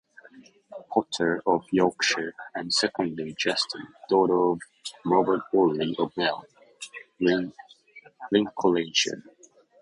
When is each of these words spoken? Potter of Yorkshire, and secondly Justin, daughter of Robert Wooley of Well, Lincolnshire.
Potter 0.91 1.43
of 1.45 1.63
Yorkshire, 1.71 2.33
and 2.55 2.73
secondly 2.73 3.35
Justin, 3.37 3.85
daughter 4.09 4.49
of 4.49 4.59
Robert 5.05 5.43
Wooley 5.53 5.95
of 5.99 6.11
Well, 6.17 6.47
Lincolnshire. 8.31 9.23